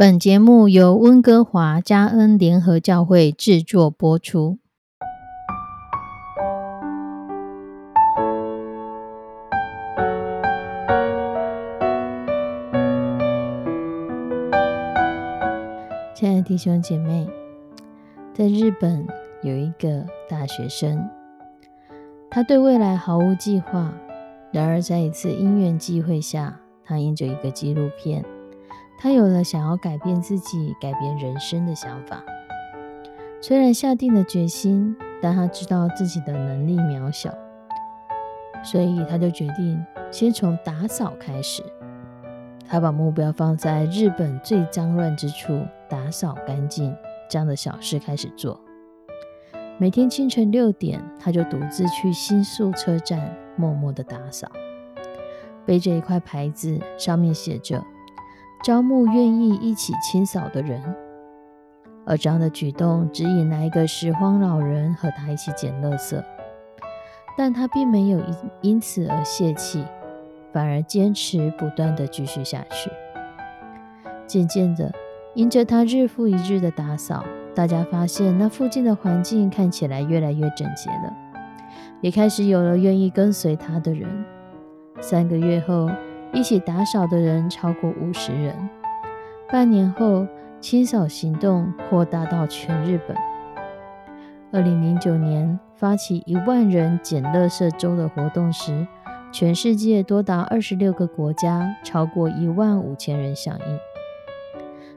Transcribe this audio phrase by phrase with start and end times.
[0.00, 4.60] 本节目由温哥华加恩联合教会制作播出。
[16.14, 17.28] 亲爱的弟兄姐妹，
[18.32, 19.04] 在日本
[19.42, 21.10] 有一个大学生，
[22.30, 23.92] 他对未来毫无计划。
[24.52, 28.24] 然而，在一次因缘际会下，他因着一个纪录片。
[29.00, 32.20] 他有了想要改变自己、改变人生的想法。
[33.40, 37.32] 虽然下定了决心，但他知道自己的能力渺小，
[38.64, 41.62] 所以他就决定先从打扫开始。
[42.68, 46.94] 他把目标放在日本最脏乱之处打扫干净
[47.30, 48.60] 这样的小事开始做。
[49.78, 54.50] 每天清晨六点，他就独自去新宿车站默默的打扫，
[55.64, 57.80] 背着一块牌子，上面写着。
[58.62, 60.82] 招募愿意一起清扫的人，
[62.04, 66.20] 而这样的举动只引来一个拾荒老人和他一起捡垃圾，
[67.36, 69.84] 但他并没有因因此而泄气，
[70.52, 72.90] 反而坚持不断的继续下去。
[74.26, 74.92] 渐渐的，
[75.34, 77.24] 因着他日复一日的打扫，
[77.54, 81.16] 大家发现那附近的环境看起来越来越整洁了，
[82.00, 84.08] 也开始有了愿意跟随他的人。
[85.00, 85.88] 三个月后。
[86.32, 88.68] 一起打扫的人超过五十人。
[89.50, 90.26] 半年后，
[90.60, 93.16] 清扫行动扩大到全日本。
[94.50, 98.86] 二零零九年发起一万人捡垃圾周的活动时，
[99.32, 103.78] 全世界多达二十六个国家，超过一万五千人响应。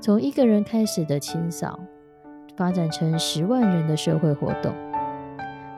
[0.00, 1.80] 从一个人开始的清扫，
[2.56, 4.74] 发展成十万人的社会活动，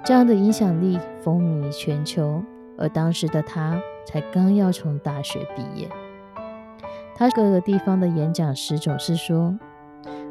[0.04, 2.42] 这样的影响力风靡全球。
[2.78, 3.80] 而当时的他。
[4.08, 5.88] 才刚要从大学毕业，
[7.16, 9.58] 他各个地方的演讲时总是说：“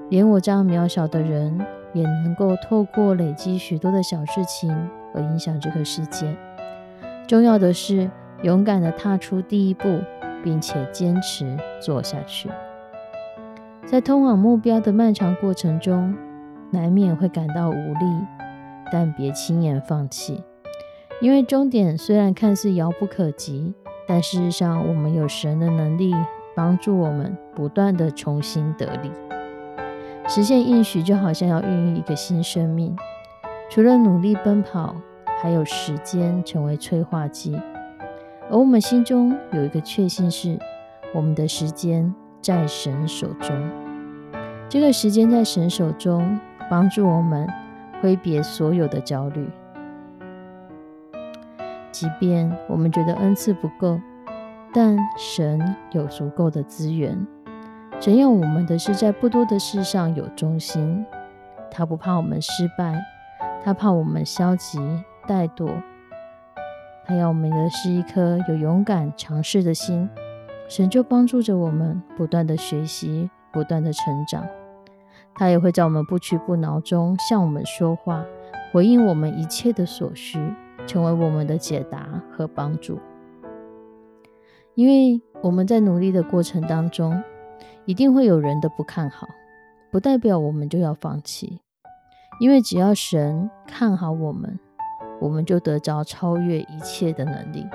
[0.09, 1.59] 连我这样渺小的人，
[1.91, 4.71] 也能够透过累积许多的小事情
[5.13, 6.37] 而影响这个世界。
[7.27, 8.09] 重要的是
[8.43, 9.99] 勇敢的踏出第一步，
[10.41, 12.49] 并且坚持做下去。
[13.85, 16.15] 在通往目标的漫长过程中，
[16.71, 18.25] 难免会感到无力，
[18.89, 20.41] 但别轻言放弃。”
[21.21, 23.73] 因为终点虽然看似遥不可及，
[24.05, 26.13] 但事实上，我们有神的能力
[26.53, 29.09] 帮助我们不断的重新得力，
[30.27, 32.95] 实现应许，就好像要孕育一个新生命。
[33.69, 34.95] 除了努力奔跑，
[35.41, 37.59] 还有时间成为催化剂。
[38.51, 40.59] 而我们心中有一个确信是，
[41.13, 43.55] 我们的时间在神手中。
[44.67, 46.39] 这个时间在神手中，
[46.69, 47.47] 帮助我们
[48.01, 49.47] 挥别所有的焦虑。
[51.95, 53.97] 即便我们觉得恩赐不够，
[54.73, 57.25] 但神有足够的资源。
[58.01, 61.05] 神要我们的是在不多的事上有忠心，
[61.71, 63.01] 他不怕我们失败，
[63.63, 64.77] 他怕我们消极
[65.25, 65.71] 怠惰。
[67.05, 70.09] 他要我们的是一颗有勇敢尝试的心。
[70.67, 74.45] 神就帮助着我们不断的学习，不断的成长。
[75.33, 78.25] 他也会在我们不屈不挠中向我们说话，
[78.73, 80.37] 回应我们一切的所需。
[80.85, 82.99] 成为我们的解答和帮助，
[84.75, 87.21] 因为我们在努力的过程当中，
[87.85, 89.27] 一定会有人的不看好，
[89.91, 91.59] 不代表我们就要放弃。
[92.39, 94.59] 因为只要神看好我们，
[95.21, 97.65] 我们就得着超越一切的能力。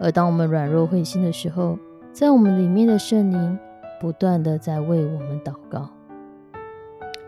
[0.00, 1.78] 而当我们软弱灰心的时候，
[2.10, 3.58] 在我们里面的圣灵
[4.00, 5.90] 不断的在为我们祷告。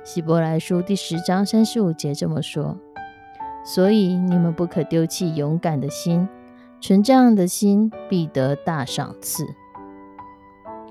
[0.04, 2.76] 希伯来书第十章三十五节这么说。
[3.66, 6.28] 所以你们不可丢弃勇敢的心，
[6.80, 9.44] 存这样的心必得大赏赐。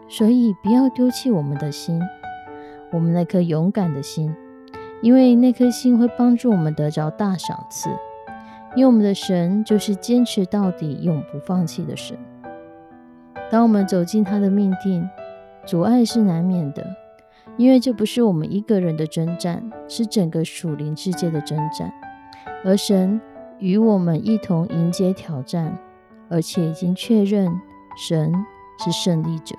[0.10, 2.02] 所以不要丢弃我们的心，
[2.92, 4.36] 我们那颗勇敢的心，
[5.02, 7.90] 因为那颗心会帮助我们得着大赏赐。
[8.76, 12.18] 因为我们的神就是坚持到底、永不放弃的神。
[13.50, 15.10] 当我们走进他的命定，
[15.66, 16.86] 阻碍是难免的，
[17.56, 21.90] 因为这不是我们一个人的征战，是整个属灵世界的征战。
[22.64, 23.20] 而神
[23.60, 25.78] 与我们一同迎接挑战，
[26.30, 27.50] 而且已经确认
[27.98, 28.34] 神
[28.80, 29.56] 是胜利者。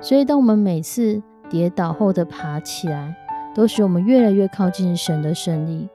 [0.00, 3.14] 所以，当我们每次跌倒后的爬起来，
[3.54, 5.88] 都使我们越来越靠近神的胜利，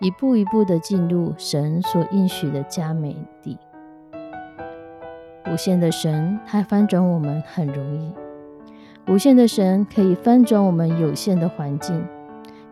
[0.00, 3.58] 一步一步的进入神所应许的佳美地。
[5.50, 8.12] 无限的神，他翻转我们很容易；
[9.10, 12.04] 无限的神可以翻转我们有限的环境，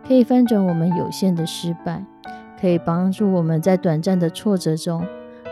[0.07, 2.05] 可以翻转我们有限的失败。
[2.65, 5.05] 可以帮助我们在短暂的挫折中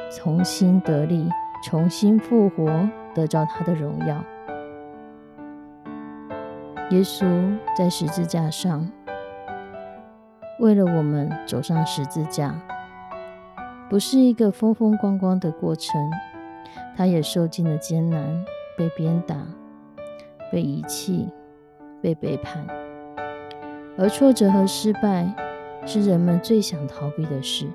[0.09, 1.29] 重新得力、
[1.63, 4.23] 重新复活，得着他的荣耀。
[6.89, 8.91] 耶稣在十字架上，
[10.59, 12.59] 为了我们走上十字架，
[13.91, 15.93] 不是一个风风光光的过程，
[16.97, 18.43] 他也受尽了艰难，
[18.75, 19.35] 被鞭打，
[20.51, 21.29] 被遗弃，
[22.01, 22.65] 被背叛，
[23.99, 25.31] 而挫折和失败
[25.85, 27.67] 是人们最想逃避的事。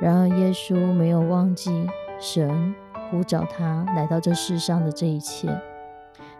[0.00, 1.88] 然而，耶稣没有忘记
[2.20, 2.74] 神
[3.10, 5.48] 呼召他来到这世上的这一切。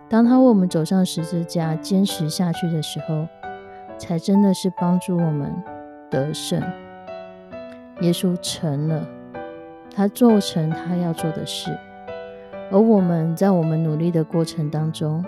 [0.09, 3.27] 当他为我们走上十字架，坚持下去的时候，
[3.99, 5.53] 才真的是帮助我们
[6.11, 6.63] 得胜。
[8.01, 9.07] 耶稣成了，
[9.95, 11.77] 他做成他要做的事，
[12.71, 15.25] 而我们在我们努力的过程当中，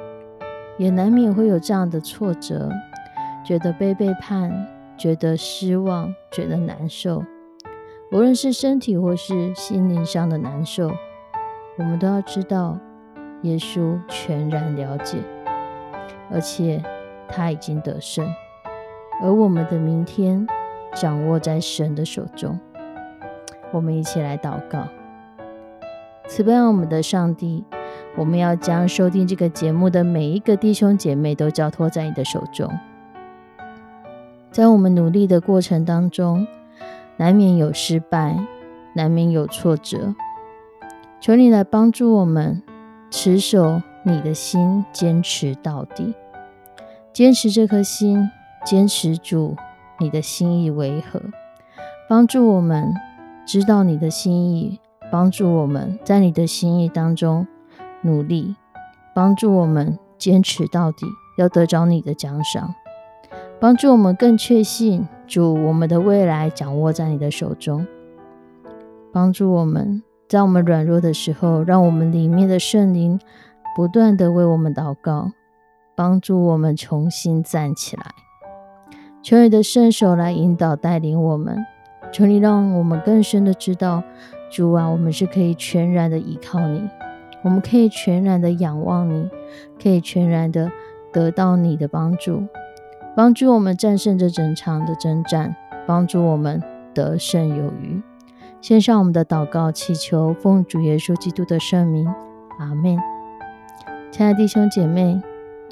[0.78, 2.70] 也难免会有这样的挫折，
[3.44, 4.66] 觉得被背叛，
[5.00, 7.24] 觉得失望，觉得难受。
[8.12, 10.90] 无论是身体或是心灵上的难受，
[11.78, 12.78] 我们都要知道。
[13.42, 15.16] 耶稣全然了解，
[16.30, 16.84] 而且
[17.26, 18.30] 他已经得胜，
[19.22, 20.46] 而我们的明天
[20.92, 22.60] 掌握在神的手中。
[23.72, 24.86] 我们一起来祷告：
[26.28, 27.64] 慈悲我们的上帝，
[28.14, 32.70] 我们要将收听这个节目的每一个弟兄姐妹都交托在你的手中。
[34.50, 36.46] 在我们努力的过程当中，
[37.16, 38.38] 难免有失败，
[38.94, 40.14] 难免有挫折，
[41.20, 42.62] 求你来帮助我们。
[43.12, 46.14] 持守你的心，坚持到底。
[47.12, 48.30] 坚持这颗心，
[48.64, 49.56] 坚持住
[49.98, 51.20] 你的心意为何？
[52.08, 52.94] 帮助我们
[53.44, 54.78] 知道你的心意，
[55.10, 57.48] 帮助我们在你的心意当中
[58.02, 58.54] 努力，
[59.12, 61.04] 帮助我们坚持到底，
[61.36, 62.72] 要得着你的奖赏。
[63.60, 67.86] 帮助我们更确信主，我们的未来掌握在你的手中。
[69.12, 70.02] 帮助我们。
[70.26, 73.20] 在我们软弱的时候，让我们里面的圣灵
[73.76, 75.32] 不断的为我们祷告，
[75.96, 78.04] 帮助我们重新站起来。
[79.22, 81.58] 求你的圣手来引导带领我们，
[82.12, 84.02] 求你让我们更深的知道，
[84.50, 86.88] 主啊，我们是可以全然的依靠你，
[87.42, 89.28] 我们可以全然的仰望你，
[89.82, 90.70] 可以全然的
[91.12, 92.44] 得到你的帮助，
[93.16, 95.54] 帮助我们战胜这整场的征战，
[95.86, 96.62] 帮助我们
[96.94, 98.02] 得胜有余。
[98.60, 102.06] 献上我们的祷告，祈求奉主耶稣基督的圣名，
[102.58, 102.98] 阿门。
[104.10, 105.20] 亲爱的弟兄姐妹，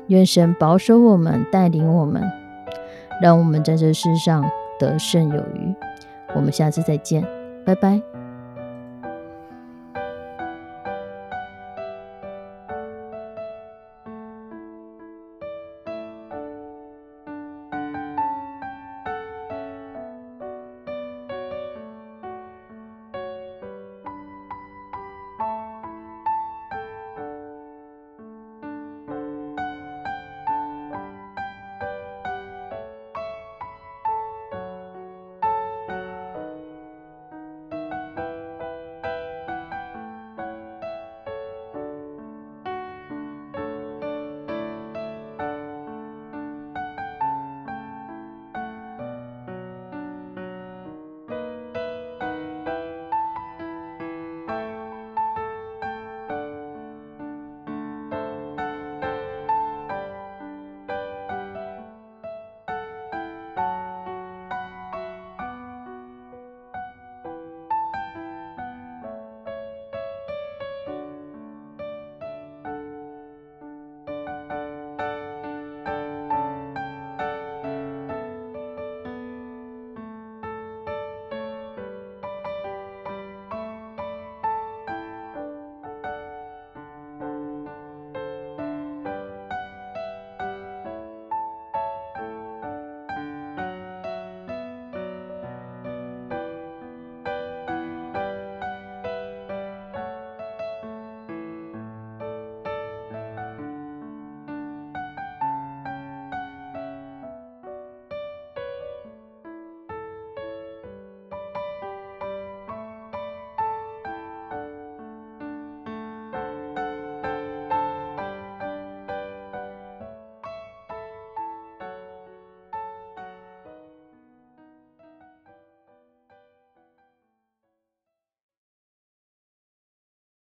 [0.06, 2.22] 愿神保守我们，带领我们，
[3.20, 4.44] 让我们在这世上
[4.78, 5.74] 得胜有余。
[6.34, 7.26] 我们下次再见，
[7.64, 8.07] 拜拜。